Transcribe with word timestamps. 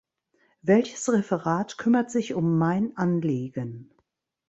Welches 0.63 1.13
Referat 1.13 1.77
kümmert 1.77 2.09
sich 2.09 2.33
um 2.33 2.57
mein 2.57 2.97
Anliegen? 2.97 3.91